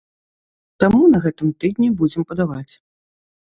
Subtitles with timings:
[0.83, 2.69] Таму на гэтым тыдні будзем падаваць.